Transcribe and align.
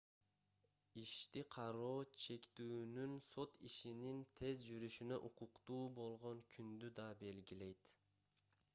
ишти 1.01 1.41
кароо 1.55 1.99
шектүүнүн 2.23 3.13
сот 3.27 3.61
ишинин 3.69 4.25
тез 4.41 4.65
жүрүшүнө 4.71 5.23
укуктуу 5.31 5.81
болгон 6.03 6.45
күндү 6.57 6.95
да 7.03 7.11
белгилейт 7.25 7.99